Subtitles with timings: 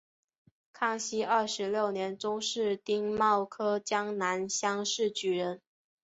[0.73, 5.61] 康熙二十六年中式丁卯科江南乡试举人。